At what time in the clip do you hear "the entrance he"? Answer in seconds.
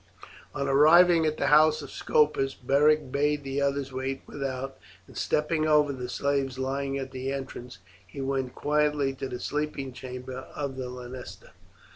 7.11-8.19